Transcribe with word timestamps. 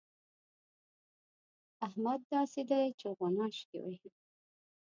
احمد 1.87 2.21
داسې 2.33 2.61
دی 2.69 2.85
چې 2.99 3.07
غوڼاشکې 3.17 3.79
وهي. 3.81 4.09